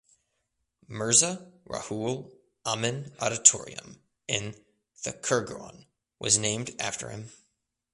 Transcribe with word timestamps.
Mirza 0.87 1.51
Ruhul 1.63 2.35
Amin 2.65 3.13
auditorium 3.19 4.01
in 4.27 4.55
Thakurgaon 4.99 5.85
was 6.17 6.39
named 6.39 6.75
after 6.79 7.11
him. 7.11 7.29